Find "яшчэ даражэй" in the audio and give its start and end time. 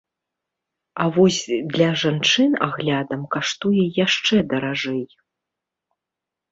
4.05-5.03